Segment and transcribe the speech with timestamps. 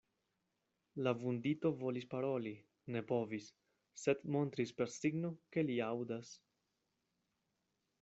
[1.07, 2.55] La vundito volis paroli,
[2.95, 3.53] ne povis,
[4.07, 6.37] sed montris per signo, ke li aŭdas.